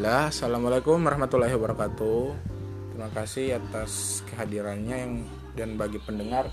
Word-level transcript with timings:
Bismillah, 0.00 0.32
Assalamualaikum 0.32 0.96
warahmatullahi 0.96 1.52
wabarakatuh. 1.60 2.32
Terima 2.88 3.12
kasih 3.12 3.60
atas 3.60 4.24
kehadirannya 4.32 4.96
yang 4.96 5.12
dan 5.52 5.76
bagi 5.76 6.00
pendengar 6.00 6.48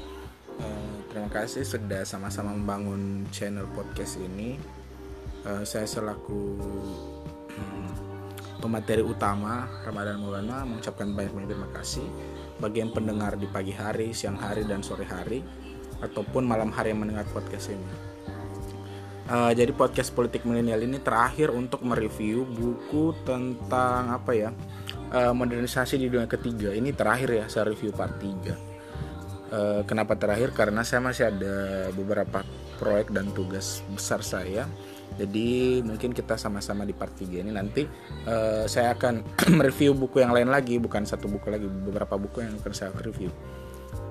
eh, 0.59 0.95
terima 1.07 1.31
kasih 1.31 1.63
sudah 1.63 2.03
sama-sama 2.03 2.51
membangun 2.51 3.23
channel 3.31 3.63
podcast 3.71 4.19
ini. 4.19 4.59
Eh, 5.47 5.63
saya 5.63 5.87
selaku 5.87 6.59
hmm, 7.55 7.87
pemateri 8.59 8.99
utama 8.99 9.63
Ramadan 9.87 10.19
Maulana 10.19 10.67
mengucapkan 10.67 11.07
banyak-banyak 11.15 11.47
terima 11.47 11.71
kasih 11.71 12.03
bagi 12.59 12.83
yang 12.83 12.91
pendengar 12.91 13.39
di 13.39 13.47
pagi 13.47 13.71
hari, 13.71 14.11
siang 14.11 14.35
hari 14.35 14.67
dan 14.67 14.83
sore 14.83 15.07
hari 15.07 15.39
ataupun 16.03 16.43
malam 16.43 16.67
hari 16.67 16.91
yang 16.91 16.99
mendengar 16.99 17.23
podcast 17.31 17.71
ini. 17.71 18.16
Uh, 19.27 19.51
jadi 19.51 19.75
podcast 19.75 20.15
politik 20.15 20.47
milenial 20.47 20.79
ini 20.87 21.03
terakhir 21.03 21.51
untuk 21.51 21.83
mereview 21.83 22.47
buku 22.47 23.11
tentang 23.27 24.15
apa 24.15 24.31
ya 24.31 24.49
uh, 25.11 25.35
modernisasi 25.35 25.99
di 25.99 26.07
dunia 26.07 26.31
ketiga. 26.31 26.71
Ini 26.71 26.95
terakhir 26.95 27.29
ya 27.35 27.45
saya 27.51 27.67
review 27.67 27.91
part 27.91 28.15
3. 28.23 28.23
Uh, 28.23 28.55
eh, 29.47 29.81
kenapa 29.83 30.15
terakhir? 30.15 30.55
Karena 30.55 30.83
saya 30.87 31.03
masih 31.03 31.27
ada 31.27 31.87
beberapa 31.91 32.43
proyek 32.79 33.11
dan 33.11 33.31
tugas 33.35 33.83
besar 33.91 34.23
saya. 34.23 34.63
Jadi 35.19 35.81
mungkin 35.83 36.15
kita 36.15 36.39
sama-sama 36.39 36.87
di 36.87 36.95
part 36.95 37.11
3 37.11 37.43
ini 37.43 37.51
nanti 37.51 37.83
uh, 38.27 38.63
saya 38.63 38.95
akan 38.95 39.27
mereview 39.59 39.91
buku 39.91 40.23
yang 40.23 40.31
lain 40.31 40.47
lagi, 40.47 40.79
bukan 40.79 41.03
satu 41.03 41.27
buku 41.27 41.51
lagi, 41.51 41.67
beberapa 41.67 42.15
buku 42.15 42.47
yang 42.47 42.55
akan 42.63 42.71
saya 42.71 42.95
review. 43.03 43.27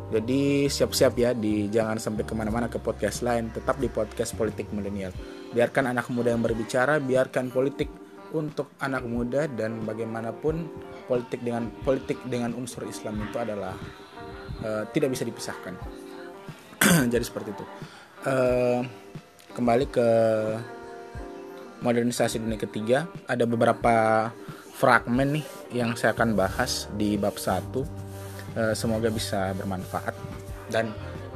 Jadi 0.06 0.70
siap-siap 0.70 1.12
ya 1.18 1.30
di 1.34 1.66
jangan 1.66 1.98
sampai 1.98 2.22
ke 2.22 2.30
mana-mana 2.38 2.70
ke 2.70 2.78
podcast 2.78 3.26
lain, 3.26 3.50
tetap 3.50 3.82
di 3.82 3.90
podcast 3.90 4.38
politik 4.38 4.70
milenial. 4.70 5.10
Biarkan 5.50 5.90
anak 5.90 6.06
muda 6.14 6.30
yang 6.30 6.46
berbicara, 6.46 7.02
biarkan 7.02 7.50
politik 7.50 7.90
untuk 8.30 8.70
anak 8.78 9.02
muda 9.02 9.50
dan 9.50 9.82
bagaimanapun 9.82 10.70
politik 11.10 11.42
dengan 11.42 11.70
politik 11.82 12.22
dengan 12.26 12.54
unsur 12.54 12.86
Islam 12.86 13.18
itu 13.18 13.34
adalah 13.38 13.74
uh, 14.62 14.86
tidak 14.94 15.10
bisa 15.10 15.26
dipisahkan. 15.26 15.74
Jadi 17.12 17.24
seperti 17.26 17.50
itu. 17.50 17.64
Uh, 18.26 18.86
kembali 19.58 19.90
ke 19.90 20.08
modernisasi 21.82 22.38
dunia 22.38 22.62
ketiga, 22.62 23.10
ada 23.26 23.42
beberapa 23.42 24.30
fragmen 24.78 25.40
nih 25.40 25.46
yang 25.82 25.98
saya 25.98 26.14
akan 26.14 26.38
bahas 26.38 26.86
di 26.94 27.18
bab 27.18 27.34
1 27.34 28.05
Eh, 28.56 28.72
semoga 28.72 29.12
bisa 29.12 29.52
bermanfaat. 29.52 30.16
Dan 30.72 30.88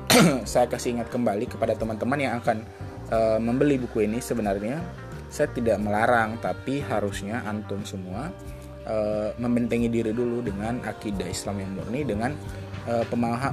saya 0.51 0.65
kasih 0.65 0.97
ingat 0.97 1.13
kembali 1.13 1.53
kepada 1.53 1.77
teman-teman 1.77 2.17
yang 2.17 2.41
akan 2.41 2.65
uh, 3.13 3.37
membeli 3.37 3.77
buku 3.77 4.09
ini. 4.09 4.25
Sebenarnya 4.25 4.81
saya 5.29 5.53
tidak 5.53 5.77
melarang 5.85 6.41
tapi 6.41 6.81
harusnya 6.81 7.45
antum 7.45 7.85
semua 7.85 8.33
uh, 8.89 9.31
membentengi 9.37 9.93
diri 9.93 10.17
dulu 10.17 10.41
dengan 10.43 10.81
akidah 10.83 11.29
Islam 11.29 11.63
yang 11.63 11.71
murni 11.77 12.03
dengan 12.03 12.33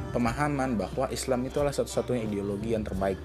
pemahaman 0.10 0.80
bahwa 0.80 1.12
Islam 1.14 1.45
itu 1.45 1.60
adalah 1.62 1.76
satu-satunya 1.76 2.26
ideologi 2.26 2.73
yang 2.73 2.82
terbaik. 2.82 3.20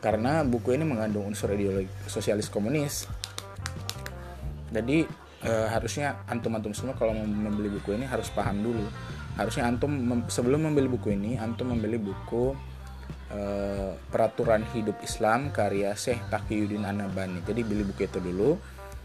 Karena 0.00 0.42
buku 0.42 0.74
ini 0.74 0.88
mengandung 0.88 1.30
unsur 1.30 1.52
ideologi 1.52 1.86
sosialis 2.08 2.48
komunis. 2.48 3.04
Jadi 4.72 5.04
harusnya 5.44 6.24
antum-antum 6.26 6.72
semua 6.72 6.96
kalau 6.96 7.12
membeli 7.14 7.70
buku 7.70 7.94
ini 7.94 8.08
harus 8.08 8.32
paham 8.32 8.64
dulu 8.64 8.88
harusnya 9.34 9.66
antum 9.66 9.90
sebelum 10.30 10.70
membeli 10.70 10.86
buku 10.86 11.14
ini 11.14 11.34
antum 11.38 11.74
membeli 11.74 11.98
buku 11.98 12.54
uh, 13.34 13.90
peraturan 14.10 14.62
hidup 14.70 14.98
Islam 15.02 15.50
karya 15.50 15.92
Syekh 15.98 16.22
Taqiyuddin 16.30 16.86
Anabani 16.86 17.42
jadi 17.42 17.66
beli 17.66 17.82
buku 17.86 18.06
itu 18.06 18.22
dulu. 18.22 18.56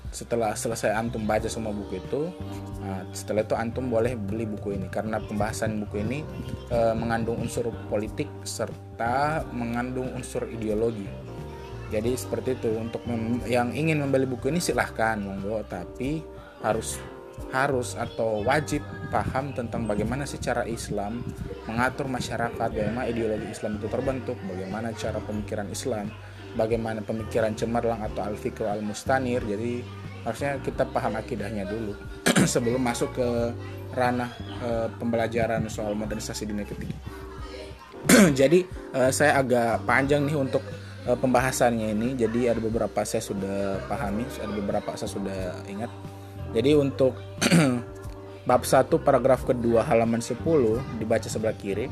Setelah 0.10 0.58
selesai 0.58 0.98
antum 0.98 1.30
baca 1.30 1.46
semua 1.46 1.70
buku 1.70 2.02
itu 2.02 2.34
nah, 2.82 3.06
setelah 3.14 3.46
itu 3.46 3.54
antum 3.54 3.94
boleh 3.94 4.18
beli 4.18 4.50
buku 4.50 4.74
ini. 4.74 4.90
Karena 4.90 5.22
pembahasan 5.22 5.86
buku 5.86 6.02
ini 6.02 6.26
uh, 6.74 6.98
mengandung 6.98 7.38
unsur 7.38 7.70
politik 7.94 8.26
serta 8.42 9.46
mengandung 9.54 10.10
unsur 10.18 10.50
ideologi. 10.50 11.06
Jadi 11.94 12.18
seperti 12.18 12.58
itu. 12.58 12.70
Untuk 12.74 13.06
yang 13.46 13.70
ingin 13.70 14.02
membeli 14.02 14.26
buku 14.26 14.50
ini 14.50 14.58
silahkan 14.58 15.22
monggo. 15.22 15.62
Tapi 15.70 16.26
harus 16.66 16.98
harus 17.50 17.98
atau 17.98 18.46
wajib 18.46 18.86
paham 19.10 19.52
tentang 19.58 19.90
bagaimana 19.90 20.24
secara 20.30 20.64
Islam 20.70 21.26
mengatur 21.66 22.06
masyarakat, 22.06 22.58
bagaimana 22.58 23.10
ideologi 23.10 23.50
Islam 23.50 23.82
itu 23.82 23.88
terbentuk, 23.90 24.38
bagaimana 24.46 24.94
cara 24.94 25.18
pemikiran 25.22 25.68
Islam, 25.70 26.14
bagaimana 26.54 27.02
pemikiran 27.02 27.54
cemerlang 27.58 28.02
atau 28.06 28.26
al-fikr 28.26 28.66
al-mustanir. 28.66 29.42
Jadi 29.46 29.82
harusnya 30.26 30.62
kita 30.62 30.86
paham 30.90 31.18
akidahnya 31.18 31.66
dulu 31.66 31.94
sebelum 32.54 32.82
masuk 32.82 33.18
ke 33.18 33.28
ranah 33.94 34.30
e, 34.62 34.70
pembelajaran 35.02 35.66
soal 35.68 35.98
modernisasi 35.98 36.46
dunia 36.46 36.66
ketiga. 36.66 36.96
Jadi 38.40 38.64
e, 38.94 39.02
saya 39.10 39.42
agak 39.42 39.90
panjang 39.90 40.30
nih 40.30 40.38
untuk 40.38 40.62
e, 41.06 41.12
pembahasannya 41.18 41.98
ini. 41.98 42.14
Jadi 42.14 42.46
ada 42.46 42.62
beberapa 42.62 43.02
saya 43.02 43.26
sudah 43.26 43.82
pahami, 43.90 44.26
ada 44.38 44.54
beberapa 44.54 44.94
saya 44.94 45.10
sudah 45.10 45.66
ingat 45.66 45.90
jadi 46.50 46.74
untuk 46.78 47.14
bab 48.50 48.66
1 48.66 48.90
paragraf 49.06 49.46
kedua 49.46 49.86
halaman 49.86 50.22
10 50.22 50.42
dibaca 50.98 51.30
sebelah 51.30 51.54
kiri. 51.54 51.86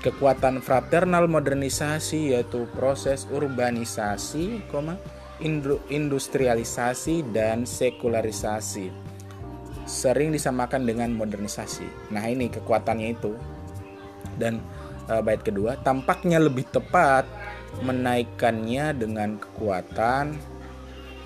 Kekuatan 0.00 0.64
fraternal 0.64 1.28
modernisasi 1.28 2.32
yaitu 2.32 2.64
proses 2.72 3.28
urbanisasi, 3.28 4.64
industrialisasi 5.92 7.16
dan 7.36 7.68
sekularisasi. 7.68 8.88
Sering 9.84 10.32
disamakan 10.32 10.88
dengan 10.88 11.12
modernisasi. 11.12 12.14
Nah, 12.16 12.24
ini 12.24 12.48
kekuatannya 12.48 13.08
itu. 13.12 13.36
Dan 14.40 14.64
e, 15.04 15.20
bait 15.20 15.44
kedua, 15.44 15.76
tampaknya 15.84 16.40
lebih 16.40 16.64
tepat 16.72 17.28
menaikkannya 17.84 18.96
dengan 18.96 19.36
kekuatan 19.36 20.32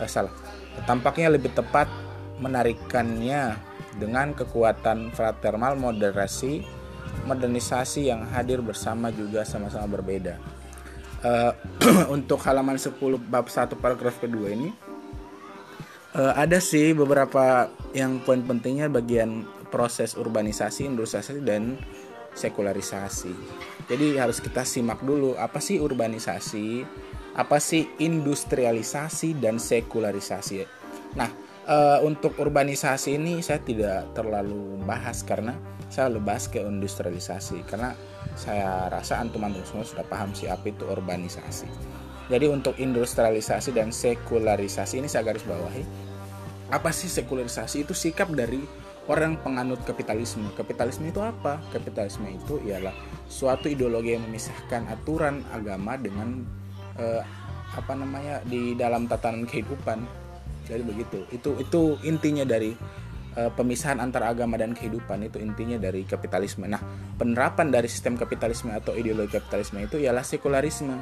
eh, 0.02 0.10
salah. 0.10 0.34
Tampaknya 0.82 1.30
lebih 1.30 1.54
tepat 1.54 1.86
menarikannya 2.42 3.54
dengan 3.94 4.34
kekuatan 4.34 5.14
fraternal 5.14 5.78
moderasi 5.78 6.66
modernisasi 7.22 8.10
yang 8.10 8.26
hadir 8.26 8.58
bersama 8.60 9.14
juga 9.14 9.46
sama-sama 9.46 9.86
berbeda. 9.86 10.36
Uh, 11.24 11.54
untuk 12.16 12.42
halaman 12.44 12.76
10 12.76 13.00
bab 13.16 13.48
1 13.48 13.72
paragraf 13.80 14.20
kedua 14.20 14.52
ini 14.52 14.74
uh, 16.12 16.36
ada 16.36 16.60
sih 16.60 16.92
beberapa 16.92 17.72
yang 17.96 18.20
poin 18.20 18.44
pentingnya 18.44 18.92
bagian 18.92 19.48
proses 19.72 20.14
urbanisasi, 20.14 20.84
industrialisasi 20.84 21.40
dan 21.40 21.80
sekularisasi. 22.34 23.32
Jadi 23.88 24.18
harus 24.18 24.42
kita 24.42 24.66
simak 24.66 25.00
dulu 25.00 25.38
apa 25.38 25.62
sih 25.62 25.80
urbanisasi, 25.80 26.84
apa 27.34 27.56
sih 27.56 27.88
industrialisasi 27.98 29.38
dan 29.38 29.56
sekularisasi. 29.56 30.66
Nah, 31.18 31.30
uh, 31.68 31.98
untuk 32.04 32.36
urbanisasi 32.36 33.16
ini 33.16 33.40
saya 33.40 33.60
tidak 33.60 34.12
terlalu 34.16 34.80
bahas 34.84 35.24
karena 35.24 35.56
saya 35.88 36.10
lebih 36.10 36.26
bahas 36.34 36.48
ke 36.48 36.60
industrialisasi 36.60 37.64
karena 37.68 37.92
saya 38.34 38.90
rasa 38.90 39.20
antum-antum 39.22 39.62
semua 39.62 39.86
sudah 39.86 40.06
paham 40.08 40.32
sih 40.34 40.50
apa 40.50 40.72
itu 40.72 40.84
urbanisasi. 40.84 41.68
Jadi 42.32 42.46
untuk 42.48 42.74
industrialisasi 42.80 43.76
dan 43.76 43.92
sekularisasi 43.92 45.04
ini 45.04 45.08
saya 45.12 45.28
garis 45.28 45.44
bawahi. 45.44 45.84
Apa 46.72 46.88
sih 46.88 47.12
sekularisasi? 47.12 47.84
Itu 47.84 47.92
sikap 47.92 48.32
dari 48.32 48.64
orang 49.12 49.36
penganut 49.44 49.84
kapitalisme. 49.84 50.48
Kapitalisme 50.56 51.12
itu 51.12 51.20
apa? 51.20 51.60
Kapitalisme 51.68 52.24
itu 52.32 52.64
ialah 52.64 52.96
suatu 53.28 53.68
ideologi 53.68 54.16
yang 54.16 54.24
memisahkan 54.24 54.88
aturan 54.88 55.44
agama 55.52 56.00
dengan 56.00 56.48
eh, 56.96 57.20
apa 57.76 57.92
namanya 57.92 58.40
di 58.48 58.72
dalam 58.72 59.04
tatanan 59.04 59.44
kehidupan 59.44 60.23
jadi 60.64 60.82
begitu. 60.82 61.28
Itu 61.28 61.60
itu 61.60 62.00
intinya 62.04 62.44
dari 62.44 62.72
uh, 63.36 63.50
pemisahan 63.52 64.00
antara 64.00 64.32
agama 64.32 64.56
dan 64.56 64.72
kehidupan. 64.72 65.28
Itu 65.28 65.38
intinya 65.40 65.76
dari 65.76 66.08
kapitalisme. 66.08 66.64
Nah 66.64 66.80
penerapan 67.20 67.68
dari 67.68 67.86
sistem 67.86 68.16
kapitalisme 68.16 68.72
atau 68.72 68.96
ideologi 68.96 69.36
kapitalisme 69.36 69.84
itu 69.84 70.00
ialah 70.00 70.24
sekularisme. 70.24 70.96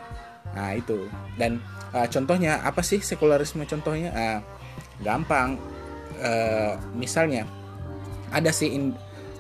Nah 0.53 0.70
itu. 0.75 1.06
Dan 1.38 1.62
uh, 1.94 2.06
contohnya 2.11 2.61
apa 2.67 2.82
sih 2.82 2.99
sekularisme 2.99 3.62
contohnya? 3.64 4.11
Uh, 4.12 4.41
gampang. 5.03 5.59
Uh, 6.23 6.79
misalnya 6.94 7.49
ada 8.31 8.55
sih 8.55 8.75
in, 8.75 8.94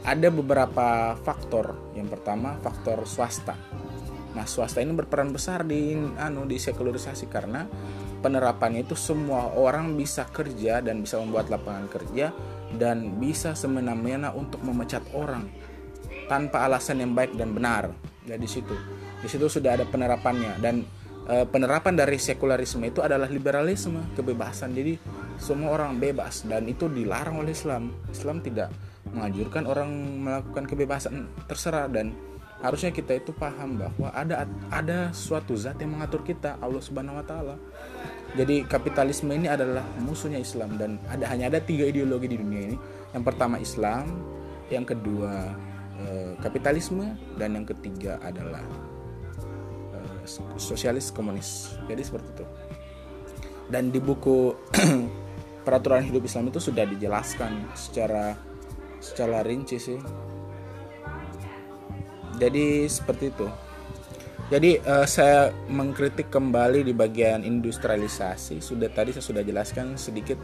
ada 0.06 0.30
beberapa 0.30 1.18
faktor. 1.22 1.74
Yang 1.98 2.18
pertama 2.18 2.58
faktor 2.62 3.04
swasta. 3.06 3.58
Nah 4.32 4.48
swasta 4.48 4.80
ini 4.80 4.96
berperan 4.96 5.34
besar 5.34 5.66
di 5.66 5.92
anu 6.16 6.48
di 6.48 6.56
sekularisasi 6.56 7.28
karena 7.28 7.68
penerapannya 8.22 8.86
itu 8.86 8.94
semua 8.94 9.50
orang 9.52 9.98
bisa 9.98 10.24
kerja 10.30 10.78
dan 10.78 11.02
bisa 11.02 11.18
membuat 11.18 11.50
lapangan 11.50 11.90
kerja 11.90 12.30
dan 12.78 13.18
bisa 13.18 13.52
semena-mena 13.52 14.30
untuk 14.32 14.62
memecat 14.62 15.02
orang 15.12 15.50
tanpa 16.30 16.64
alasan 16.64 17.02
yang 17.02 17.12
baik 17.12 17.34
dan 17.34 17.52
benar. 17.52 17.92
Ya 18.24 18.38
di 18.38 18.46
situ. 18.46 18.72
Di 19.18 19.28
situ 19.28 19.50
sudah 19.50 19.74
ada 19.74 19.84
penerapannya 19.84 20.62
dan 20.62 20.86
e, 21.26 21.42
penerapan 21.44 21.98
dari 21.98 22.16
sekularisme 22.16 22.86
itu 22.86 23.02
adalah 23.02 23.26
liberalisme, 23.26 24.14
kebebasan. 24.14 24.72
Jadi 24.72 24.96
semua 25.42 25.74
orang 25.74 25.98
bebas 25.98 26.46
dan 26.46 26.64
itu 26.70 26.86
dilarang 26.86 27.42
oleh 27.42 27.50
Islam 27.50 27.90
Islam 28.08 28.38
tidak 28.40 28.70
menganjurkan 29.10 29.66
orang 29.66 29.90
melakukan 30.22 30.64
kebebasan 30.70 31.26
terserah 31.50 31.90
dan 31.90 32.14
harusnya 32.62 32.94
kita 32.94 33.18
itu 33.18 33.34
paham 33.34 33.74
bahwa 33.74 34.08
ada 34.14 34.46
ada 34.70 35.10
suatu 35.10 35.58
zat 35.58 35.82
yang 35.82 35.98
mengatur 35.98 36.22
kita 36.22 36.56
Allah 36.62 36.78
Subhanahu 36.78 37.18
wa 37.18 37.26
taala. 37.26 37.56
Jadi 38.32 38.64
kapitalisme 38.64 39.28
ini 39.36 39.44
adalah 39.44 39.84
musuhnya 40.00 40.40
Islam 40.40 40.80
dan 40.80 40.96
ada 41.04 41.28
hanya 41.28 41.52
ada 41.52 41.60
tiga 41.60 41.84
ideologi 41.84 42.32
di 42.32 42.40
dunia 42.40 42.72
ini. 42.72 42.76
Yang 43.12 43.24
pertama 43.28 43.60
Islam, 43.60 44.08
yang 44.72 44.88
kedua 44.88 45.52
eh, 46.00 46.32
kapitalisme 46.40 47.12
dan 47.36 47.60
yang 47.60 47.68
ketiga 47.68 48.16
adalah 48.24 48.64
eh, 49.92 50.24
sosialis 50.56 51.12
komunis. 51.12 51.76
Jadi 51.84 52.00
seperti 52.00 52.28
itu. 52.40 52.46
Dan 53.68 53.92
di 53.92 54.00
buku 54.00 54.56
peraturan 55.68 56.02
hidup 56.02 56.26
Islam 56.26 56.48
itu 56.48 56.58
sudah 56.58 56.88
dijelaskan 56.88 57.68
secara 57.76 58.34
secara 59.02 59.42
rinci 59.42 59.82
sih 59.82 59.98
jadi 62.38 62.86
seperti 62.86 63.34
itu 63.34 63.46
jadi 64.52 64.84
uh, 64.84 65.08
saya 65.08 65.48
mengkritik 65.72 66.28
kembali 66.28 66.84
di 66.84 66.92
bagian 66.92 67.40
industrialisasi. 67.40 68.60
Sudah 68.60 68.92
tadi 68.92 69.16
saya 69.16 69.24
sudah 69.24 69.40
jelaskan 69.40 69.96
sedikit 69.96 70.36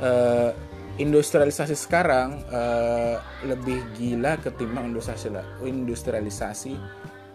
uh, 0.00 0.56
industrialisasi 0.96 1.76
sekarang 1.76 2.40
uh, 2.48 3.20
lebih 3.44 3.76
gila 3.92 4.40
ketimbang 4.40 4.88
industrialisasi 4.88 5.68
industrialisasi 5.68 6.72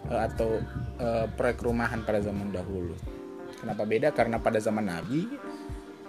uh, 0.09 0.25
atau 0.25 0.57
uh, 0.97 1.29
proyek 1.37 1.61
rumahan 1.61 2.01
pada 2.01 2.17
zaman 2.17 2.49
dahulu. 2.49 2.97
Kenapa 3.61 3.85
beda? 3.85 4.09
Karena 4.09 4.41
pada 4.41 4.57
zaman 4.57 4.89
Nabi 4.89 5.29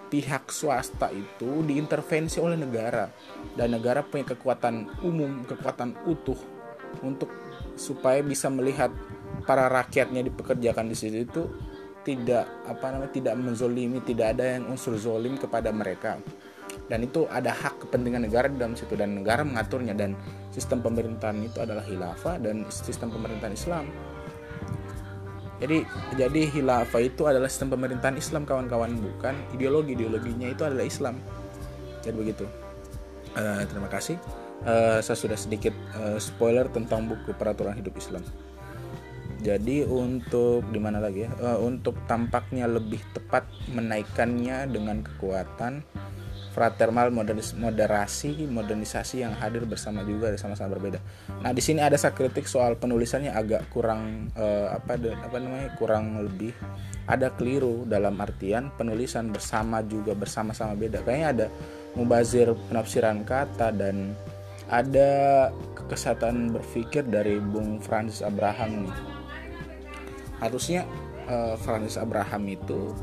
pihak 0.08 0.48
swasta 0.48 1.12
itu 1.12 1.60
diintervensi 1.68 2.40
oleh 2.40 2.56
negara. 2.56 3.12
Dan 3.52 3.76
negara 3.76 4.00
punya 4.00 4.24
kekuatan 4.24 5.04
umum 5.04 5.44
kekuatan 5.44 6.00
utuh 6.08 6.40
untuk 7.04 7.28
supaya 7.76 8.24
bisa 8.24 8.48
melihat 8.48 8.88
para 9.48 9.64
rakyatnya 9.72 10.20
dipekerjakan 10.28 10.92
di 10.92 10.96
situ 10.96 11.24
itu 11.24 11.42
tidak 12.04 12.44
apa 12.68 12.92
namanya 12.92 13.12
tidak 13.16 13.34
menzolimi 13.40 14.04
tidak 14.04 14.36
ada 14.36 14.60
yang 14.60 14.68
unsur 14.68 15.00
zolim 15.00 15.40
kepada 15.40 15.72
mereka. 15.72 16.20
Dan 16.88 17.04
itu 17.04 17.28
ada 17.28 17.52
hak 17.52 17.84
kepentingan 17.84 18.28
negara 18.28 18.48
di 18.48 18.56
dalam 18.60 18.76
situ 18.76 18.96
dan 18.96 19.20
negara 19.20 19.44
mengaturnya 19.44 19.92
dan 19.92 20.16
sistem 20.52 20.80
pemerintahan 20.80 21.36
itu 21.44 21.60
adalah 21.60 21.84
khilafah 21.84 22.40
dan 22.40 22.64
sistem 22.68 23.12
pemerintahan 23.12 23.52
Islam. 23.52 23.84
Jadi 25.58 25.84
jadi 26.16 26.40
khilafah 26.48 27.02
itu 27.02 27.28
adalah 27.28 27.50
sistem 27.50 27.76
pemerintahan 27.76 28.16
Islam 28.16 28.48
kawan-kawan 28.48 28.94
bukan 29.00 29.36
ideologi. 29.52 29.96
Ideologinya 29.96 30.48
itu 30.48 30.62
adalah 30.64 30.86
Islam. 30.86 31.20
Jadi 32.00 32.16
begitu. 32.16 32.44
Uh, 33.36 33.68
terima 33.68 33.92
kasih. 33.92 34.16
Uh, 34.64 34.98
saya 35.04 35.18
sudah 35.18 35.36
sedikit 35.36 35.76
uh, 35.98 36.16
spoiler 36.16 36.66
tentang 36.72 37.04
buku 37.04 37.36
peraturan 37.36 37.76
hidup 37.76 37.94
Islam. 38.00 38.24
Jadi 39.38 39.86
untuk 39.86 40.66
di 40.68 40.82
mana 40.82 40.98
lagi 40.98 41.26
ya? 41.26 41.30
Uh, 41.38 41.58
untuk 41.62 41.94
tampaknya 42.10 42.66
lebih 42.66 42.98
tepat 43.14 43.46
menaikkannya 43.70 44.66
dengan 44.66 45.02
kekuatan 45.06 45.86
fraternal 46.58 47.14
modernis, 47.14 47.54
moderasi 47.54 48.50
modernisasi 48.50 49.22
yang 49.22 49.30
hadir 49.38 49.62
bersama 49.62 50.02
juga 50.02 50.34
sama-sama 50.34 50.74
berbeda. 50.74 50.98
Nah 51.38 51.54
di 51.54 51.62
sini 51.62 51.78
ada 51.78 51.94
kritik 51.94 52.50
soal 52.50 52.74
penulisannya 52.74 53.30
agak 53.30 53.70
kurang 53.70 54.26
uh, 54.34 54.74
apa 54.74 54.98
apa 54.98 55.36
namanya 55.38 55.70
kurang 55.78 56.18
lebih 56.18 56.50
ada 57.06 57.30
keliru 57.30 57.86
dalam 57.86 58.18
artian 58.18 58.74
penulisan 58.74 59.30
bersama 59.30 59.86
juga 59.86 60.18
bersama-sama 60.18 60.74
beda. 60.74 61.06
Kayaknya 61.06 61.28
ada 61.30 61.46
mubazir 61.94 62.50
penafsiran 62.66 63.22
kata 63.22 63.70
dan 63.70 64.18
ada 64.66 65.48
kekesatan 65.78 66.52
berpikir 66.52 67.06
dari 67.06 67.38
Bung 67.38 67.78
Francis 67.78 68.20
Abraham 68.20 68.90
nih. 68.90 69.17
Harusnya 70.38 70.86
uh, 71.26 71.54
Francis 71.58 71.98
Abraham 71.98 72.42
itu 72.48 72.94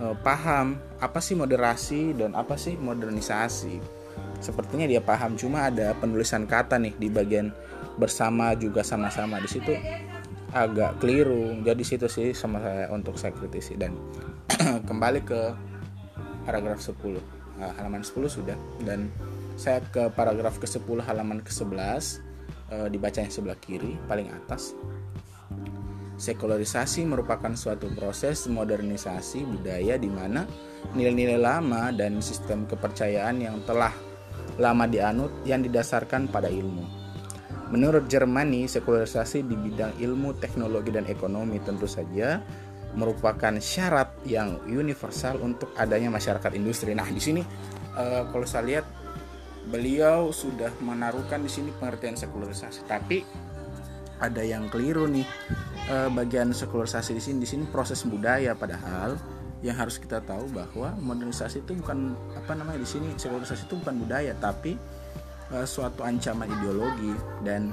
uh, 0.00 0.16
paham 0.20 0.80
apa 1.00 1.18
sih 1.18 1.36
moderasi 1.36 2.16
dan 2.16 2.36
apa 2.36 2.56
sih 2.56 2.76
modernisasi. 2.76 3.80
Sepertinya 4.40 4.88
dia 4.88 5.04
paham 5.04 5.36
cuma 5.36 5.68
ada 5.68 5.92
penulisan 5.96 6.48
kata 6.48 6.80
nih 6.80 6.96
di 6.96 7.08
bagian 7.12 7.52
bersama 8.00 8.56
juga 8.56 8.80
sama-sama. 8.80 9.40
Di 9.40 9.48
situ 9.48 9.72
agak 10.52 11.00
keliru. 11.00 11.60
Jadi 11.60 11.82
situ 11.84 12.06
sih 12.08 12.32
sama 12.32 12.60
saya 12.60 12.88
untuk 12.92 13.20
saya 13.20 13.36
kritisi. 13.36 13.76
Dan 13.76 13.96
kembali 14.88 15.20
ke 15.24 15.40
paragraf 16.48 16.80
10 16.80 16.96
uh, 16.96 17.72
halaman 17.76 18.00
10 18.00 18.16
sudah. 18.28 18.56
Dan 18.80 19.12
saya 19.60 19.84
ke 19.92 20.08
paragraf 20.16 20.56
ke-10 20.56 21.04
halaman 21.04 21.44
ke-11 21.44 22.24
e, 22.72 22.76
dibaca 22.88 23.20
yang 23.20 23.28
sebelah 23.28 23.60
kiri 23.60 24.00
paling 24.08 24.32
atas 24.32 24.72
sekularisasi 26.20 27.08
merupakan 27.08 27.48
suatu 27.56 27.88
proses 27.96 28.44
modernisasi 28.44 29.40
budaya 29.48 29.96
di 29.96 30.12
mana 30.12 30.44
nilai-nilai 30.92 31.40
lama 31.40 31.88
dan 31.96 32.20
sistem 32.20 32.68
kepercayaan 32.68 33.40
yang 33.40 33.56
telah 33.64 33.96
lama 34.60 34.84
dianut 34.84 35.32
yang 35.48 35.64
didasarkan 35.64 36.28
pada 36.28 36.52
ilmu. 36.52 36.84
Menurut 37.72 38.10
Jermani, 38.10 38.68
sekularisasi 38.68 39.46
di 39.46 39.56
bidang 39.56 39.96
ilmu, 39.96 40.36
teknologi, 40.36 40.90
dan 40.92 41.06
ekonomi 41.06 41.62
tentu 41.62 41.86
saja 41.88 42.42
merupakan 42.98 43.54
syarat 43.62 44.10
yang 44.26 44.58
universal 44.66 45.38
untuk 45.38 45.70
adanya 45.78 46.10
masyarakat 46.10 46.50
industri. 46.58 46.92
Nah, 46.92 47.06
di 47.06 47.22
sini 47.22 47.40
uh, 47.94 48.26
kalau 48.28 48.42
saya 48.42 48.66
lihat 48.66 48.86
beliau 49.70 50.34
sudah 50.34 50.74
menaruhkan 50.82 51.38
di 51.44 51.50
sini 51.52 51.70
pengertian 51.78 52.18
sekularisasi 52.18 52.90
tapi 52.90 53.22
ada 54.20 54.44
yang 54.44 54.68
keliru 54.68 55.08
nih. 55.08 55.26
E, 55.88 55.96
bagian 56.12 56.52
sekularisasi 56.52 57.16
di 57.16 57.22
sini 57.24 57.38
di 57.42 57.48
sini 57.48 57.64
proses 57.66 58.04
budaya 58.04 58.52
padahal 58.54 59.16
yang 59.60 59.76
harus 59.76 60.00
kita 60.00 60.24
tahu 60.24 60.48
bahwa 60.52 60.96
modernisasi 61.00 61.64
itu 61.64 61.76
bukan 61.76 62.16
apa 62.32 62.52
namanya 62.56 62.80
di 62.80 62.88
sini 62.88 63.12
sekularisasi 63.16 63.68
itu 63.68 63.76
bukan 63.80 63.96
budaya 64.04 64.32
tapi 64.36 64.76
e, 65.50 65.56
suatu 65.64 66.04
ancaman 66.04 66.46
ideologi. 66.46 67.16
Dan 67.40 67.72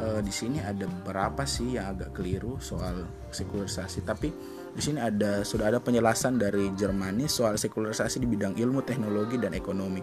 e, 0.00 0.24
di 0.24 0.32
sini 0.32 0.58
ada 0.64 0.88
beberapa 0.88 1.44
sih 1.44 1.76
yang 1.76 1.92
agak 1.94 2.16
keliru 2.16 2.56
soal 2.58 3.04
sekularisasi? 3.30 4.02
Tapi 4.02 4.28
di 4.72 4.80
sini 4.80 4.98
ada 5.04 5.44
sudah 5.44 5.68
ada 5.68 5.78
penjelasan 5.84 6.40
dari 6.40 6.72
Jermani 6.72 7.28
soal 7.28 7.60
sekularisasi 7.60 8.16
di 8.16 8.28
bidang 8.28 8.56
ilmu, 8.56 8.80
teknologi 8.80 9.36
dan 9.36 9.52
ekonomi. 9.52 10.00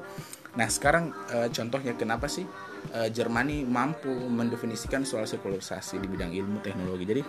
Nah, 0.50 0.70
sekarang 0.70 1.10
e, 1.30 1.38
contohnya 1.50 1.98
kenapa 1.98 2.30
sih 2.30 2.46
e, 2.94 3.00
Jermani 3.10 3.66
mampu 3.66 4.10
mendefinisikan 4.10 5.06
soal 5.06 5.26
sekularisasi 5.26 5.98
di 5.98 6.08
bidang 6.10 6.30
ilmu 6.34 6.62
teknologi. 6.62 7.06
Jadi 7.06 7.22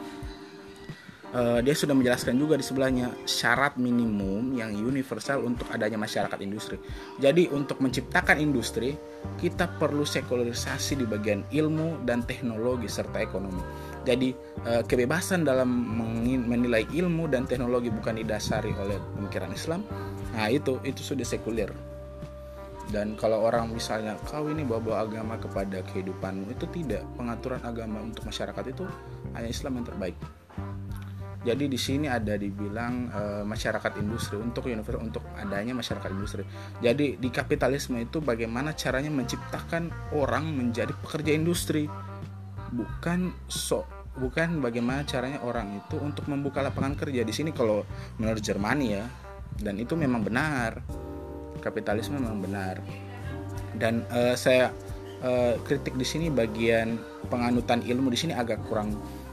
e, 1.34 1.64
dia 1.64 1.74
sudah 1.74 1.94
menjelaskan 1.96 2.36
juga 2.36 2.54
di 2.58 2.64
sebelahnya 2.64 3.10
syarat 3.26 3.78
minimum 3.80 4.54
yang 4.54 4.74
universal 4.74 5.42
untuk 5.46 5.66
adanya 5.70 5.98
masyarakat 5.98 6.38
industri. 6.42 6.76
Jadi 7.18 7.50
untuk 7.50 7.78
menciptakan 7.82 8.38
industri, 8.38 8.94
kita 9.38 9.66
perlu 9.78 10.06
sekularisasi 10.06 11.00
di 11.00 11.06
bagian 11.06 11.46
ilmu 11.50 12.02
dan 12.06 12.22
teknologi 12.24 12.88
serta 12.88 13.20
ekonomi. 13.20 13.60
Jadi 14.00 14.32
kebebasan 14.64 15.44
dalam 15.44 15.68
menilai 16.24 16.88
ilmu 16.88 17.28
dan 17.28 17.44
teknologi 17.44 17.92
bukan 17.92 18.16
didasari 18.16 18.72
oleh 18.80 18.96
pemikiran 19.12 19.52
Islam. 19.52 19.84
Nah, 20.32 20.48
itu 20.48 20.80
itu 20.88 21.04
sudah 21.04 21.26
sekuler 21.28 21.68
dan 22.90 23.14
kalau 23.14 23.46
orang 23.46 23.70
misalnya 23.70 24.18
kau 24.26 24.50
ini 24.50 24.66
bawa-bawa 24.66 25.06
agama 25.06 25.34
kepada 25.38 25.78
kehidupanmu 25.94 26.50
itu 26.50 26.66
tidak 26.74 27.06
pengaturan 27.14 27.62
agama 27.62 28.02
untuk 28.02 28.26
masyarakat 28.26 28.64
itu 28.66 28.84
hanya 29.38 29.48
Islam 29.48 29.78
yang 29.78 29.86
terbaik 29.86 30.16
jadi 31.40 31.72
di 31.72 31.80
sini 31.80 32.04
ada 32.04 32.36
dibilang 32.36 33.08
e, 33.08 33.22
masyarakat 33.48 33.96
industri 33.96 34.36
untuk 34.36 34.68
universal 34.68 35.00
untuk 35.00 35.24
adanya 35.40 35.72
masyarakat 35.72 36.10
industri. 36.12 36.44
Jadi 36.84 37.16
di 37.16 37.28
kapitalisme 37.32 37.96
itu 37.96 38.20
bagaimana 38.20 38.76
caranya 38.76 39.08
menciptakan 39.08 39.88
orang 40.12 40.52
menjadi 40.52 40.92
pekerja 41.00 41.32
industri? 41.32 41.88
Bukan 42.70 43.32
so 43.48 43.88
bukan 44.20 44.60
bagaimana 44.60 45.00
caranya 45.08 45.40
orang 45.40 45.80
itu 45.80 45.96
untuk 45.96 46.28
membuka 46.28 46.60
lapangan 46.60 46.92
kerja. 46.92 47.24
Di 47.24 47.32
sini 47.32 47.56
kalau 47.56 47.88
menurut 48.20 48.44
Jermani 48.44 48.86
ya 48.92 49.08
dan 49.64 49.80
itu 49.80 49.96
memang 49.96 50.20
benar. 50.20 50.84
Kapitalisme 51.64 52.20
memang 52.20 52.44
benar. 52.44 52.84
Dan 53.80 54.04
uh, 54.12 54.36
saya 54.36 54.76
uh, 55.24 55.56
kritik 55.64 55.96
di 55.96 56.04
sini 56.04 56.28
bagian 56.28 57.00
penganutan 57.32 57.80
ilmu 57.80 58.12
di 58.12 58.18
sini 58.20 58.32
agak 58.36 58.60
kurang 58.68 58.92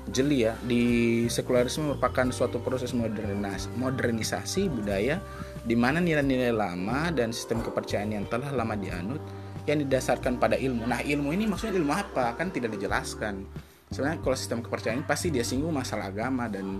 jeli 0.09 0.47
ya 0.47 0.55
di 0.63 1.25
sekularisme 1.27 1.91
merupakan 1.93 2.27
suatu 2.31 2.63
proses 2.63 2.95
modernis 2.95 3.67
modernisasi 3.75 4.71
budaya 4.71 5.19
di 5.67 5.75
mana 5.75 5.99
nilai-nilai 5.99 6.55
lama 6.55 7.11
dan 7.11 7.35
sistem 7.35 7.59
kepercayaan 7.59 8.15
yang 8.15 8.25
telah 8.31 8.55
lama 8.55 8.73
dianut 8.79 9.19
yang 9.67 9.83
didasarkan 9.83 10.39
pada 10.39 10.55
ilmu. 10.55 10.87
Nah, 10.87 11.03
ilmu 11.03 11.35
ini 11.35 11.43
maksudnya 11.43 11.75
ilmu 11.75 11.91
apa? 11.91 12.39
Kan 12.39 12.55
tidak 12.55 12.79
dijelaskan. 12.79 13.43
Sebenarnya 13.91 14.23
kalau 14.23 14.35
sistem 14.39 14.63
kepercayaan 14.63 15.03
pasti 15.03 15.27
dia 15.27 15.43
singgung 15.43 15.75
masalah 15.75 16.07
agama 16.07 16.47
dan 16.47 16.79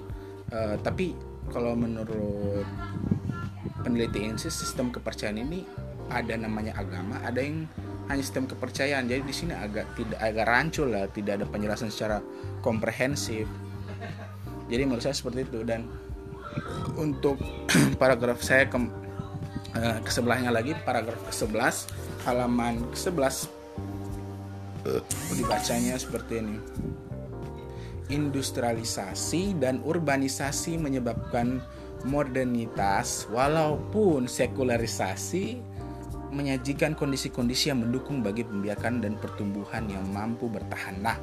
uh, 0.56 0.80
tapi 0.80 1.12
kalau 1.52 1.76
menurut 1.76 2.68
peneliti 3.84 4.24
INSIS 4.24 4.56
sistem 4.56 4.92
kepercayaan 4.92 5.40
ini 5.40 5.64
ada 6.08 6.36
namanya 6.40 6.76
agama 6.80 7.20
ada 7.24 7.40
yang 7.40 7.68
hanya 8.08 8.24
sistem 8.24 8.48
kepercayaan. 8.48 9.08
Jadi 9.08 9.22
di 9.24 9.36
sini 9.36 9.54
agak 9.54 9.96
tidak 10.00 10.20
agak 10.20 10.46
rancu 10.48 10.84
lah 10.88 11.08
tidak 11.12 11.44
ada 11.44 11.46
penjelasan 11.48 11.92
secara 11.92 12.24
komprehensif. 12.64 13.48
Jadi 14.68 14.82
menurut 14.84 15.04
saya 15.04 15.16
seperti 15.16 15.48
itu. 15.48 15.64
Dan 15.64 15.88
untuk 16.96 17.40
paragraf 18.02 18.40
saya 18.44 18.68
ke, 18.68 18.78
uh, 18.80 20.00
ke 20.04 20.12
sebelahnya 20.12 20.52
lagi 20.52 20.76
paragraf 20.84 21.20
ke 21.28 21.34
11 21.34 22.28
halaman 22.28 22.84
ke 22.92 22.98
11 23.00 23.48
uh, 24.88 25.02
dibacanya 25.36 25.96
seperti 26.00 26.44
ini. 26.44 26.58
Industrialisasi 28.08 29.60
dan 29.60 29.84
urbanisasi 29.84 30.80
menyebabkan 30.80 31.60
modernitas 32.08 33.28
walaupun 33.28 34.32
sekularisasi 34.32 35.60
menyajikan 36.32 36.94
kondisi-kondisi 36.94 37.72
yang 37.72 37.84
mendukung 37.84 38.20
bagi 38.20 38.44
pembiakan 38.44 39.00
dan 39.04 39.16
pertumbuhan 39.16 39.88
yang 39.88 40.04
mampu 40.12 40.52
bertahan. 40.52 41.00
Nah, 41.00 41.18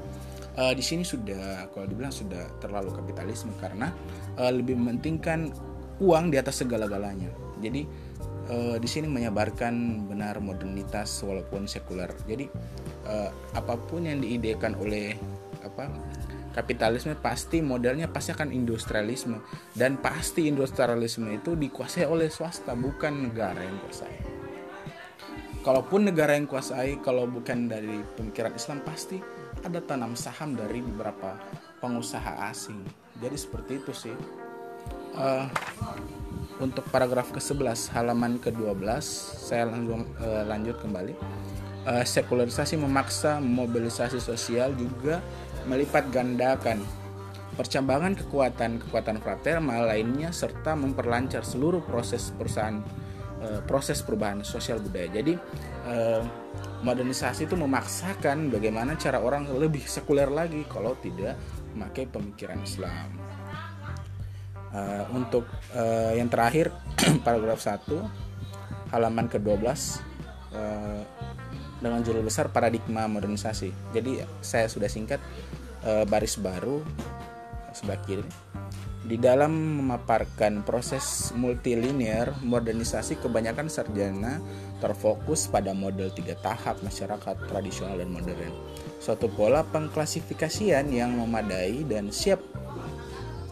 uh, 0.57 0.73
di 0.73 0.83
sini 0.85 1.05
sudah 1.05 1.69
kalau 1.71 1.87
dibilang 1.89 2.15
sudah 2.15 2.49
terlalu 2.63 2.95
kapitalisme 2.95 3.53
karena 3.61 3.93
uh, 4.39 4.53
lebih 4.53 4.79
mementingkan 4.79 5.53
uang 6.01 6.33
di 6.33 6.37
atas 6.41 6.65
segala-galanya. 6.65 7.31
Jadi 7.61 7.87
uh, 8.51 8.77
di 8.81 8.89
sini 8.89 9.07
menyebarkan 9.07 10.07
benar 10.09 10.41
modernitas 10.41 11.23
walaupun 11.23 11.69
sekuler. 11.69 12.11
Jadi 12.27 12.49
uh, 13.07 13.31
apa 13.55 13.75
pun 13.79 14.09
yang 14.09 14.25
diidekan 14.25 14.75
oleh 14.81 15.17
apa 15.65 15.89
kapitalisme 16.55 17.19
pasti 17.19 17.59
modelnya 17.59 18.07
pasti 18.07 18.31
akan 18.31 18.55
industrialisme 18.55 19.43
dan 19.75 19.99
pasti 19.99 20.47
industrialisme 20.47 21.27
itu 21.35 21.59
dikuasai 21.59 22.07
oleh 22.07 22.31
swasta 22.31 22.79
bukan 22.79 23.29
negara 23.29 23.59
yang 23.59 23.75
kuasai. 23.83 24.24
Kalaupun 25.65 26.05
negara 26.05 26.37
yang 26.37 26.45
kuasai 26.45 27.01
kalau 27.01 27.25
bukan 27.25 27.73
dari 27.73 28.05
pemikiran 28.21 28.53
Islam 28.53 28.85
pasti 28.85 29.17
ada 29.65 29.81
tanam 29.81 30.13
saham 30.13 30.53
dari 30.53 30.85
beberapa 30.85 31.41
pengusaha 31.81 32.53
asing. 32.53 32.85
Jadi 33.17 33.33
seperti 33.33 33.81
itu 33.81 33.93
sih. 33.97 34.13
Uh, 35.17 35.49
untuk 36.61 36.85
paragraf 36.93 37.33
ke-11 37.33 37.97
halaman 37.97 38.37
ke-12 38.45 39.01
saya 39.41 39.65
langsung 39.73 40.05
uh, 40.21 40.45
lanjut 40.45 40.77
kembali. 40.85 41.17
Uh, 41.89 42.05
sekularisasi 42.05 42.77
memaksa 42.77 43.41
mobilisasi 43.41 44.21
sosial 44.21 44.77
juga 44.77 45.25
melipat 45.65 46.13
gandakan 46.13 46.85
percambangan 47.57 48.19
kekuatan-kekuatan 48.21 49.17
fratermal 49.23 49.89
lainnya 49.89 50.29
serta 50.29 50.77
memperlancar 50.77 51.41
seluruh 51.41 51.81
proses 51.87 52.35
perusahaan 52.37 52.85
eh, 53.45 53.61
proses 53.69 54.01
perubahan 54.01 54.41
sosial 54.41 54.81
budaya. 54.81 55.13
Jadi 55.13 55.37
eh, 55.85 56.23
modernisasi 56.81 57.45
itu 57.45 57.55
memaksakan 57.55 58.49
bagaimana 58.49 58.97
cara 58.97 59.21
orang 59.21 59.45
lebih 59.53 59.85
sekuler 59.85 60.33
lagi 60.33 60.65
kalau 60.65 60.97
tidak 61.05 61.37
memakai 61.77 62.09
pemikiran 62.09 62.65
Islam. 62.65 63.09
Eh, 64.75 65.05
untuk 65.13 65.47
yang 66.17 66.27
terakhir 66.27 66.75
paragraf 67.27 67.63
1 67.63 68.91
halaman 68.91 69.27
ke-12 69.27 69.67
dengan 71.83 72.01
judul 72.01 72.23
besar 72.23 72.49
paradigma 72.51 73.11
modernisasi. 73.11 73.71
Jadi 73.91 74.23
saya 74.39 74.71
sudah 74.71 74.87
singkat 74.87 75.19
baris 76.07 76.39
baru 76.39 76.81
sebelah 77.75 77.99
kiri. 78.07 78.54
Di 79.05 79.21
dalam 79.21 79.85
memaparkan 79.85 80.65
proses 80.65 81.29
multilinear 81.37 82.41
modernisasi 82.41 83.21
kebanyakan 83.21 83.69
sarjana 83.69 84.41
terfokus 84.81 85.45
pada 85.45 85.77
model 85.77 86.09
tiga 86.09 86.33
tahap 86.41 86.81
masyarakat 86.81 87.37
tradisional 87.45 88.01
dan 88.01 88.09
modern. 88.09 88.57
Suatu 89.05 89.29
pola 89.29 89.61
pengklasifikasian 89.61 90.89
yang 90.89 91.21
memadai 91.21 91.85
dan 91.85 92.09
siap 92.09 92.41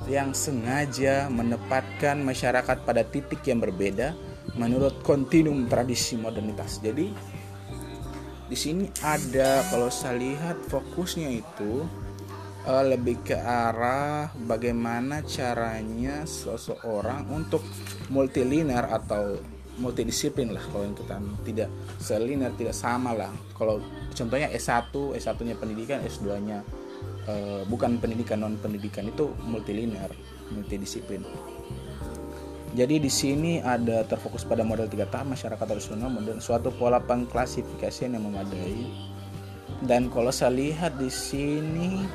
yang 0.09 0.32
sengaja 0.32 1.28
menempatkan 1.28 2.25
masyarakat 2.25 2.88
pada 2.88 3.04
titik 3.04 3.44
yang 3.44 3.61
berbeda 3.61 4.16
menurut 4.56 5.04
kontinum 5.04 5.68
tradisi 5.68 6.16
modernitas. 6.16 6.80
Jadi 6.80 7.12
di 8.49 8.56
sini 8.56 8.88
ada 9.04 9.64
kalau 9.68 9.92
saya 9.92 10.16
lihat 10.16 10.56
fokusnya 10.68 11.28
itu 11.28 11.85
uh, 12.66 12.85
lebih 12.87 13.23
ke 13.23 13.37
arah 13.37 14.31
bagaimana 14.47 15.23
caranya 15.26 16.23
seseorang 16.26 17.26
untuk 17.31 17.62
multilinear 18.11 18.90
atau 18.90 19.38
multidisiplin 19.81 20.52
lah 20.52 20.61
kalau 20.69 20.85
yang 20.85 20.97
kita 20.97 21.16
tidak 21.49 21.69
seliner 21.99 22.52
tidak 22.54 22.76
sama 22.76 23.16
lah. 23.16 23.33
Kalau 23.57 23.81
contohnya 24.12 24.52
S1 24.52 24.92
S1 25.16 25.38
nya 25.49 25.57
pendidikan 25.57 26.04
S2 26.04 26.26
nya 26.45 26.61
uh, 27.26 27.62
bukan 27.66 27.97
pendidikan 27.99 28.45
non 28.45 28.61
pendidikan 28.61 29.09
itu 29.09 29.33
multilinear 29.42 30.12
multidisiplin. 30.52 31.25
Jadi 32.73 33.04
di 33.04 33.12
sini 33.12 33.61
ada 33.61 34.00
terfokus 34.09 34.49
pada 34.49 34.64
model 34.64 34.88
tiga 34.88 35.04
tahap 35.04 35.37
masyarakat 35.37 35.61
tradisional 35.61 36.09
modern 36.09 36.40
suatu 36.40 36.73
pola 36.73 37.04
pengklasifikasian 37.04 38.16
yang 38.16 38.25
memadai. 38.25 38.88
Dan 39.85 40.09
kalau 40.09 40.33
saya 40.33 40.57
lihat 40.57 40.97
di 40.97 41.11
sini 41.12 42.07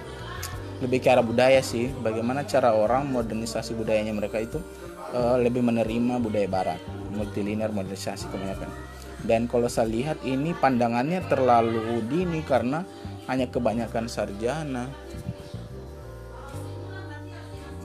lebih 0.77 1.01
ke 1.01 1.09
arah 1.09 1.25
budaya 1.25 1.57
sih, 1.65 1.89
bagaimana 2.05 2.45
cara 2.45 2.77
orang 2.77 3.09
modernisasi 3.09 3.73
budayanya 3.73 4.13
mereka 4.13 4.37
itu 4.37 4.61
uh, 5.13 5.37
lebih 5.41 5.65
menerima 5.65 6.21
budaya 6.21 6.45
barat, 6.45 6.79
multilinear 7.17 7.73
modernisasi 7.73 8.29
kebanyakan. 8.29 8.69
Dan 9.25 9.49
kalau 9.49 9.65
saya 9.65 9.89
lihat 9.89 10.21
ini 10.21 10.53
pandangannya 10.53 11.25
terlalu 11.25 12.05
dini 12.05 12.45
karena 12.45 12.85
hanya 13.25 13.49
kebanyakan 13.49 14.05
sarjana. 14.05 14.85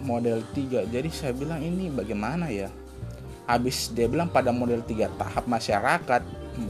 Model 0.03 0.43
3 0.51 0.91
jadi 0.91 1.09
saya 1.15 1.33
bilang 1.33 1.63
ini 1.63 1.89
bagaimana 1.89 2.51
ya? 2.51 2.69
Habis 3.47 3.95
dia 3.95 4.11
bilang 4.11 4.31
pada 4.31 4.51
model 4.51 4.83
tiga 4.87 5.11
tahap 5.15 5.47
masyarakat 5.47 6.23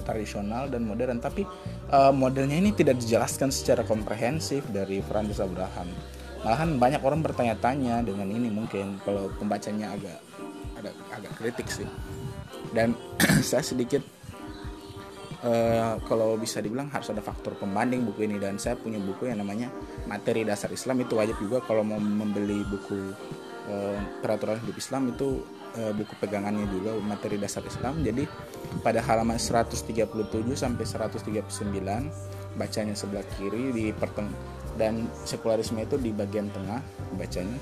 tradisional 0.05 0.69
dan 0.69 0.85
modern. 0.85 1.21
Tapi 1.21 1.45
uh, 1.93 2.11
modelnya 2.11 2.57
ini 2.57 2.73
tidak 2.73 2.99
dijelaskan 2.99 3.53
secara 3.53 3.87
komprehensif 3.87 4.65
dari 4.73 5.05
Francis 5.05 5.39
Abraham 5.39 5.93
malahan 6.43 6.75
banyak 6.75 7.03
orang 7.07 7.23
bertanya-tanya 7.23 8.03
dengan 8.03 8.27
ini 8.27 8.51
mungkin 8.51 8.99
kalau 9.07 9.31
pembacanya 9.39 9.95
agak 9.95 10.19
agak 10.83 10.95
agak 11.15 11.33
kritik 11.39 11.69
sih. 11.71 11.87
Dan 12.75 12.99
saya 13.49 13.63
sedikit 13.63 14.03
uh, 15.47 16.03
kalau 16.11 16.35
bisa 16.35 16.59
dibilang 16.59 16.91
harus 16.91 17.15
ada 17.15 17.23
faktor 17.23 17.55
pembanding 17.55 18.03
buku 18.03 18.27
ini. 18.27 18.43
Dan 18.43 18.59
saya 18.59 18.75
punya 18.75 18.99
buku 18.99 19.31
yang 19.31 19.39
namanya 19.39 19.71
materi 20.11 20.43
dasar 20.43 20.75
Islam. 20.75 21.07
Itu 21.07 21.15
wajib 21.15 21.39
juga 21.39 21.63
kalau 21.63 21.87
mau 21.87 22.03
membeli 22.03 22.67
buku 22.67 23.15
uh, 23.71 23.99
peraturan 24.19 24.59
hidup 24.67 24.77
Islam 24.83 25.15
itu 25.15 25.47
uh, 25.79 25.95
buku 25.95 26.19
pegangannya 26.19 26.67
juga 26.75 26.99
materi 27.07 27.39
dasar 27.39 27.63
Islam. 27.63 28.03
Jadi 28.03 28.27
pada 28.81 29.05
halaman 29.05 29.37
137 29.37 29.85
sampai 30.57 30.85
139 30.89 32.57
bacanya 32.57 32.95
sebelah 32.97 33.25
kiri 33.37 33.73
di 33.73 33.85
perteng 33.93 34.29
dan 34.81 35.05
sekularisme 35.29 35.77
itu 35.85 36.01
di 36.01 36.11
bagian 36.13 36.49
tengah 36.49 36.81
bacanya. 37.17 37.61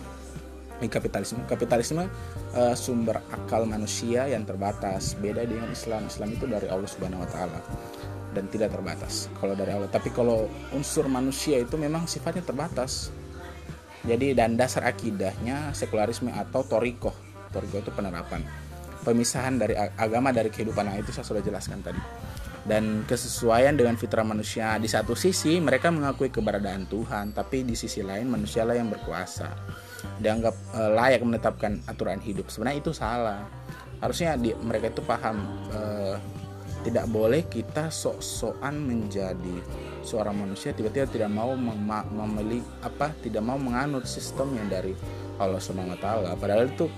Kapitalisme. 0.80 1.44
Kapitalisme 1.44 2.08
uh, 2.56 2.72
sumber 2.72 3.20
akal 3.28 3.68
manusia 3.68 4.24
yang 4.32 4.48
terbatas. 4.48 5.12
Beda 5.12 5.44
dengan 5.44 5.68
Islam. 5.68 6.08
Islam 6.08 6.32
itu 6.32 6.48
dari 6.48 6.72
Allah 6.72 6.88
Subhanahu 6.88 7.20
Wa 7.20 7.28
Taala 7.28 7.60
dan 8.32 8.48
tidak 8.48 8.72
terbatas 8.72 9.28
kalau 9.36 9.52
dari 9.52 9.76
Allah. 9.76 9.92
Tapi 9.92 10.08
kalau 10.08 10.48
unsur 10.72 11.04
manusia 11.04 11.60
itu 11.60 11.76
memang 11.76 12.08
sifatnya 12.08 12.48
terbatas. 12.48 13.12
Jadi 14.08 14.32
dan 14.32 14.56
dasar 14.56 14.88
akidahnya 14.88 15.76
sekularisme 15.76 16.32
atau 16.32 16.64
toriko 16.64 17.12
toriko 17.50 17.82
itu 17.82 17.90
penerapan 17.90 18.40
pemisahan 19.02 19.56
dari 19.60 19.74
agama 19.76 20.30
dari 20.30 20.52
kehidupan. 20.52 20.86
Nah 20.86 20.96
itu 21.00 21.10
saya 21.10 21.26
sudah 21.26 21.42
jelaskan 21.42 21.80
tadi. 21.80 22.00
Dan 22.60 23.08
kesesuaian 23.08 23.72
dengan 23.72 23.96
fitrah 23.96 24.22
manusia 24.22 24.76
di 24.76 24.84
satu 24.84 25.16
sisi 25.16 25.56
mereka 25.58 25.88
mengakui 25.88 26.28
keberadaan 26.28 26.84
Tuhan 26.86 27.32
tapi 27.32 27.64
di 27.64 27.72
sisi 27.72 28.04
lain 28.04 28.28
manusialah 28.28 28.76
yang 28.76 28.92
berkuasa. 28.92 29.48
Dianggap 30.20 30.54
e, 30.76 30.80
layak 30.92 31.24
menetapkan 31.24 31.80
aturan 31.88 32.20
hidup. 32.20 32.52
Sebenarnya 32.52 32.78
itu 32.84 32.92
salah. 32.92 33.48
Harusnya 34.00 34.36
di, 34.36 34.52
mereka 34.60 34.92
itu 34.92 35.00
paham 35.00 35.40
e, 35.72 35.80
tidak 36.84 37.08
boleh 37.12 37.44
kita 37.48 37.92
sok-sokan 37.92 38.76
menjadi 38.76 39.56
seorang 40.00 40.32
manusia 40.32 40.72
tiba-tiba 40.72 41.04
tidak 41.04 41.28
mau 41.28 41.52
memilih 41.52 42.64
apa 42.80 43.12
tidak 43.20 43.44
mau 43.44 43.60
menganut 43.60 44.08
sistem 44.08 44.56
yang 44.56 44.68
dari 44.68 44.96
Allah 45.40 45.60
Subhanahu 45.60 45.96
wa 45.96 46.00
taala. 46.00 46.30
Padahal 46.36 46.68
itu 46.68 46.88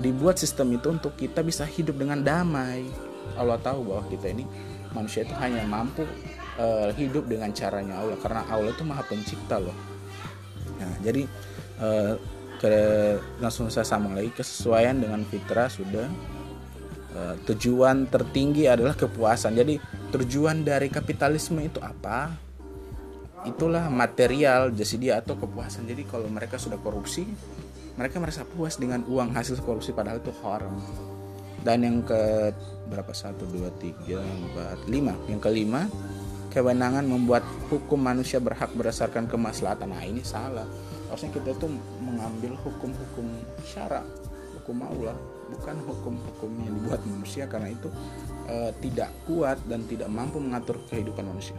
dibuat 0.00 0.36
sistem 0.36 0.76
itu 0.76 0.92
untuk 0.92 1.16
kita 1.16 1.40
bisa 1.40 1.64
hidup 1.64 1.96
dengan 1.96 2.20
damai. 2.20 2.84
Allah 3.34 3.58
tahu 3.58 3.90
bahwa 3.92 4.04
kita 4.06 4.30
ini 4.30 4.44
manusia 4.92 5.24
itu 5.26 5.34
hanya 5.36 5.64
mampu 5.66 6.04
uh, 6.56 6.88
hidup 6.96 7.28
dengan 7.28 7.52
caranya 7.52 8.00
Allah 8.00 8.16
karena 8.20 8.42
Allah 8.48 8.70
itu 8.72 8.84
maha 8.84 9.02
pencipta 9.04 9.60
loh. 9.60 9.76
Nah 10.80 10.92
jadi 11.00 11.22
uh, 11.80 12.14
ke 12.56 12.72
langsung 13.40 13.68
saya 13.68 13.84
sama 13.84 14.16
lagi 14.16 14.32
kesesuaian 14.32 14.96
dengan 14.96 15.20
fitrah 15.28 15.68
sudah. 15.68 16.08
Uh, 17.16 17.32
tujuan 17.48 18.04
tertinggi 18.12 18.68
adalah 18.68 18.92
kepuasan. 18.92 19.56
Jadi 19.56 19.80
tujuan 20.12 20.60
dari 20.60 20.92
kapitalisme 20.92 21.64
itu 21.64 21.80
apa? 21.80 22.28
Itulah 23.48 23.88
material 23.88 24.68
jasi 24.76 25.00
dia 25.00 25.16
atau 25.24 25.32
kepuasan. 25.32 25.88
Jadi 25.88 26.04
kalau 26.04 26.28
mereka 26.28 26.60
sudah 26.60 26.76
korupsi 26.76 27.24
mereka 27.96 28.20
merasa 28.20 28.44
puas 28.44 28.76
dengan 28.76 29.00
uang 29.08 29.32
hasil 29.32 29.60
korupsi 29.64 29.96
padahal 29.96 30.20
itu 30.20 30.32
haram. 30.44 30.76
Dan 31.64 31.82
yang 31.82 31.98
ke 32.04 32.52
berapa? 32.86 33.10
Satu 33.10 33.48
dua 33.48 33.72
tiga 33.80 34.22
empat 34.22 34.86
lima. 34.86 35.16
Yang 35.26 35.40
kelima 35.50 35.88
kewenangan 36.52 37.04
membuat 37.04 37.42
hukum 37.72 38.00
manusia 38.00 38.38
berhak 38.38 38.70
berdasarkan 38.76 39.26
kemaslahatan. 39.26 39.90
Nah 39.90 40.04
ini 40.04 40.22
salah. 40.22 40.68
Harusnya 41.10 41.32
kita 41.34 41.56
tuh 41.56 41.72
mengambil 42.00 42.54
hukum-hukum 42.60 43.26
syara 43.64 44.04
hukum 44.56 44.82
Allah 44.82 45.14
bukan 45.46 45.78
hukum-hukum 45.86 46.50
yang 46.62 46.74
dibuat 46.74 47.00
manusia. 47.06 47.46
Karena 47.46 47.70
itu 47.70 47.88
e, 48.50 48.74
tidak 48.82 49.10
kuat 49.26 49.58
dan 49.66 49.86
tidak 49.86 50.10
mampu 50.10 50.42
mengatur 50.42 50.78
kehidupan 50.90 51.26
manusia 51.26 51.54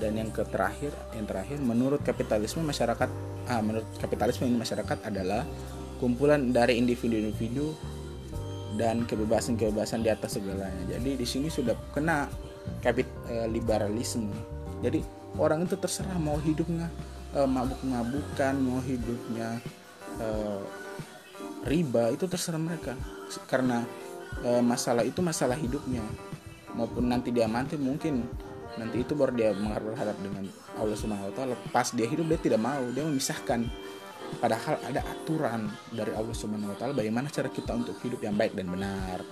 dan 0.00 0.16
yang 0.16 0.32
terakhir 0.32 0.90
yang 1.12 1.28
terakhir 1.28 1.60
menurut 1.60 2.00
kapitalisme 2.00 2.64
masyarakat 2.64 3.08
ah, 3.52 3.60
menurut 3.60 3.86
kapitalisme 4.00 4.48
ini 4.48 4.56
masyarakat 4.56 5.04
adalah 5.04 5.44
kumpulan 6.00 6.48
dari 6.48 6.80
individu-individu 6.80 7.76
dan 8.80 9.04
kebebasan-kebebasan 9.04 10.00
di 10.00 10.08
atas 10.08 10.40
segalanya. 10.40 10.96
Jadi 10.96 11.20
di 11.20 11.26
sini 11.28 11.52
sudah 11.52 11.76
kena 11.92 12.30
kapit 12.80 13.04
e, 13.28 13.44
liberalisme. 13.52 14.32
Jadi 14.80 15.04
orang 15.36 15.68
itu 15.68 15.76
terserah 15.76 16.16
mau 16.16 16.40
hidupnya 16.40 16.88
e, 17.36 17.44
mabuk-mabukan, 17.44 18.54
mau 18.56 18.80
hidupnya 18.80 19.60
e, 20.16 20.28
riba 21.68 22.14
itu 22.14 22.24
terserah 22.24 22.56
mereka. 22.56 22.96
Karena 23.50 23.84
e, 24.40 24.64
masalah 24.64 25.04
itu 25.04 25.20
masalah 25.20 25.60
hidupnya. 25.60 26.02
Maupun 26.72 27.10
nanti 27.10 27.34
dia 27.34 27.50
mati 27.50 27.74
mungkin 27.74 28.24
nanti 28.78 29.02
itu 29.02 29.16
baru 29.18 29.32
dia 29.34 29.50
berhadap 29.56 30.14
dengan 30.22 30.46
Allah 30.78 30.96
Subhanahu 30.98 31.30
wa 31.30 31.34
taala. 31.34 31.54
Pas 31.74 31.90
dia 31.90 32.06
hidup 32.06 32.26
dia 32.30 32.38
tidak 32.38 32.60
mau, 32.62 32.82
dia 32.94 33.02
memisahkan 33.06 33.66
Padahal 34.38 34.78
ada 34.86 35.02
aturan 35.02 35.66
dari 35.90 36.14
Allah 36.14 36.30
Subhanahu 36.30 36.70
wa 36.70 36.76
taala 36.78 36.94
bagaimana 36.94 37.26
cara 37.26 37.50
kita 37.50 37.74
untuk 37.74 37.98
hidup 38.06 38.22
yang 38.22 38.38
baik 38.38 38.54
dan 38.54 38.70
benar. 38.70 39.26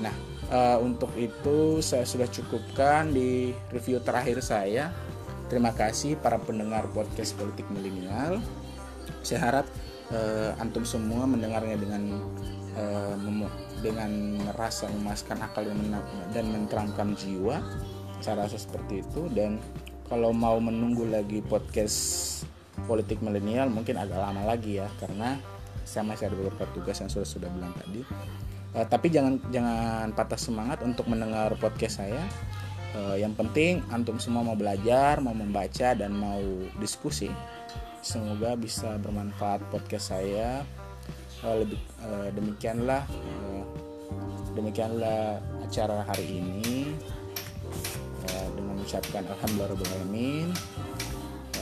Nah, 0.00 0.14
uh, 0.48 0.78
untuk 0.80 1.12
itu 1.20 1.84
saya 1.84 2.08
sudah 2.08 2.24
cukupkan 2.24 3.12
di 3.12 3.52
review 3.68 4.00
terakhir 4.00 4.40
saya. 4.40 4.88
Terima 5.52 5.76
kasih 5.76 6.16
para 6.16 6.40
pendengar 6.40 6.88
podcast 6.94 7.36
politik 7.36 7.68
milenial. 7.68 8.40
Saya 9.20 9.44
harap 9.44 9.66
uh, 10.08 10.56
antum 10.56 10.88
semua 10.88 11.28
mendengarnya 11.28 11.76
dengan 11.76 12.02
uh, 12.80 13.14
dengan 13.84 14.40
rasa 14.56 14.88
memaskan 14.88 15.36
akal 15.44 15.68
dan, 15.68 15.78
dan 16.32 17.08
jiwa. 17.12 17.60
Saya 18.20 18.46
rasa 18.46 18.56
seperti 18.60 19.02
itu. 19.02 19.26
Dan 19.32 19.58
kalau 20.06 20.30
mau 20.30 20.56
menunggu 20.60 21.08
lagi 21.08 21.40
podcast 21.44 21.98
politik 22.88 23.20
milenial 23.20 23.68
mungkin 23.68 23.96
agak 23.96 24.20
lama 24.20 24.44
lagi 24.44 24.78
ya. 24.80 24.88
Karena 25.00 25.40
saya 25.84 26.06
masih 26.06 26.30
ada 26.30 26.36
beberapa 26.38 26.64
tugas 26.70 27.02
yang 27.02 27.10
sudah 27.10 27.28
sudah 27.28 27.48
bilang 27.50 27.74
tadi. 27.74 28.06
Uh, 28.70 28.86
tapi 28.86 29.10
jangan 29.10 29.42
jangan 29.50 30.14
patah 30.14 30.38
semangat 30.38 30.78
untuk 30.86 31.10
mendengar 31.10 31.50
podcast 31.58 31.98
saya. 32.04 32.22
Uh, 32.90 33.14
yang 33.14 33.34
penting 33.38 33.82
antum 33.94 34.18
semua 34.18 34.42
mau 34.42 34.58
belajar 34.58 35.22
mau 35.22 35.34
membaca 35.34 35.94
dan 35.94 36.14
mau 36.14 36.42
diskusi. 36.78 37.30
Semoga 38.00 38.54
bisa 38.54 38.94
bermanfaat 39.02 39.66
podcast 39.74 40.14
saya. 40.14 40.62
Uh, 41.42 41.64
lebih 41.64 41.80
uh, 42.04 42.28
demikianlah 42.36 43.02
uh, 43.08 43.62
demikianlah 44.54 45.40
acara 45.64 46.04
hari 46.04 46.38
ini 46.38 46.92
mengucapkan 48.90 49.22
alhamdulillah 49.30 50.50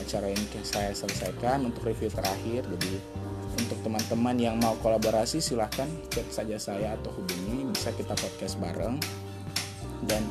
acara 0.00 0.32
ini 0.32 0.48
saya 0.64 0.96
selesaikan 0.96 1.68
untuk 1.68 1.84
review 1.84 2.08
terakhir. 2.08 2.64
Jadi 2.64 2.96
untuk 3.52 3.76
teman-teman 3.84 4.32
yang 4.40 4.56
mau 4.56 4.72
kolaborasi 4.80 5.36
silahkan 5.36 5.84
chat 6.08 6.24
saja 6.32 6.56
saya 6.56 6.96
atau 6.96 7.12
hubungi. 7.12 7.68
Bisa 7.68 7.92
kita 7.92 8.16
podcast 8.16 8.56
bareng. 8.56 8.96
Dan 10.08 10.24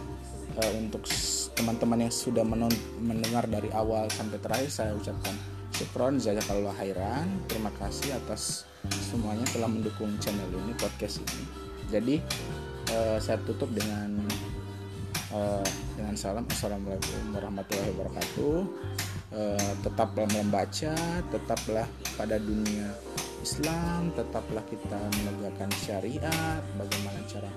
uh, 0.58 0.74
untuk 0.74 1.06
teman-teman 1.54 2.10
yang 2.10 2.14
sudah 2.14 2.42
mendengar 2.98 3.46
dari 3.46 3.70
awal 3.78 4.10
sampai 4.10 4.42
terakhir 4.42 4.74
saya 4.74 4.98
ucapkan 4.98 5.38
syukron 5.78 6.18
jazakallah 6.18 6.74
khairan. 6.82 7.30
Terima 7.46 7.70
kasih 7.78 8.18
atas 8.18 8.66
semuanya 8.90 9.46
telah 9.54 9.70
mendukung 9.70 10.18
channel 10.18 10.50
ini 10.50 10.74
podcast 10.82 11.22
ini. 11.22 11.46
Jadi 11.94 12.16
uh, 12.90 13.22
saya 13.22 13.38
tutup 13.46 13.70
dengan 13.70 14.18
uh, 15.34 15.66
dengan 15.96 16.16
salam 16.16 16.46
assalamualaikum 16.52 17.36
warahmatullahi 17.36 17.92
wabarakatuh 17.96 18.56
uh, 19.34 19.74
tetaplah 19.84 20.28
membaca, 20.32 20.96
tetaplah 21.32 21.88
pada 22.16 22.38
dunia 22.40 22.92
Islam, 23.44 24.12
tetaplah 24.18 24.64
kita 24.68 25.00
menegakkan 25.24 25.72
syariat, 25.80 26.62
bagaimana 26.76 27.20
cara 27.30 27.52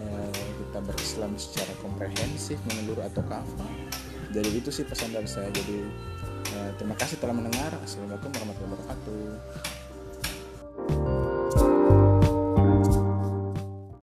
uh, 0.00 0.44
kita 0.60 0.78
berislam 0.84 1.32
secara 1.36 1.72
komprehensif, 1.84 2.56
menyeluruh 2.68 3.04
atau 3.10 3.24
kafah. 3.26 3.72
Jadi 4.30 4.62
itu 4.62 4.70
sih 4.70 4.86
pesan 4.86 5.10
dari 5.10 5.26
saya. 5.26 5.50
Jadi 5.50 5.82
uh, 6.54 6.70
terima 6.78 6.94
kasih 6.94 7.18
telah 7.18 7.34
mendengar. 7.34 7.74
Assalamualaikum 7.82 8.30
warahmatullahi 8.30 8.72
wabarakatuh. 8.78 9.79